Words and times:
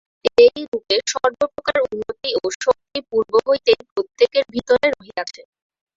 এইরূপে 0.37 0.95
সর্বপ্রকার 1.13 1.77
উন্নতি 1.87 2.29
ও 2.37 2.55
শক্তি 2.57 2.99
পূর্ব 3.09 3.33
হইতেই 3.47 3.81
প্রত্যেকের 3.87 4.45
ভিতরে 4.53 4.87
রহিয়াছে। 4.89 5.41